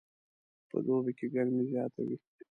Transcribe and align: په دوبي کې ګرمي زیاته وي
په 0.69 0.77
دوبي 0.85 1.13
کې 1.17 1.27
ګرمي 1.33 1.63
زیاته 1.71 2.01
وي 2.07 2.17